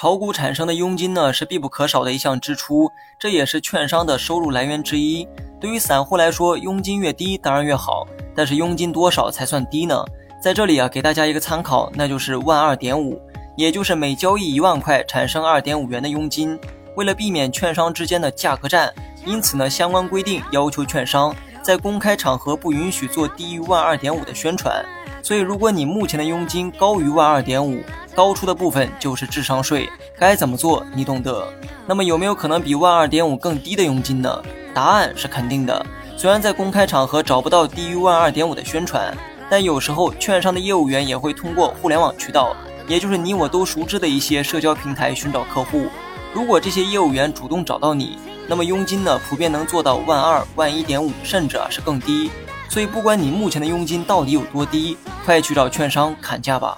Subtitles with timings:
[0.00, 5.26] 炒股产生的佣金呢，是必不可少的一项支出，这也是券商的收入来源之一。
[5.60, 10.04] 对于散户来说，佣金越低当然越好，但是佣金多少才算低呢？
[10.40, 13.20] 在这里啊，给大家一个参考，那就是万二点五，
[13.56, 16.56] 也就是每交易一万块产生二点五元的佣金。
[16.94, 18.94] 为了避免券商之间的价格战，
[19.26, 24.80] 因此呢，相关规定要求券商在公开场合不允许做低于万二点五的宣传。
[25.24, 27.82] 所以，如果你目前的佣金高于万二点五，
[28.18, 31.46] 高出的部分就是智商税，该怎么做你懂得。
[31.86, 34.42] 那么有没有可能比万二点五更低的佣金呢？
[34.74, 35.86] 答案是肯定的。
[36.16, 39.16] 虽然在公开场合找不到低于万二点五的宣传，
[39.48, 42.56] 但有时候券商的业务员也会通过互联网渠道，
[42.88, 45.86] 也就是你我都熟知的一些社交平台寻找客户。
[46.34, 52.32] 如果这些业务员主动找到你，那么佣金呢普遍能做到万二、万一点五，甚至啊是更低。
[52.68, 56.76] 所以不管你目前的佣金到底有多低，快去找券商砍价吧。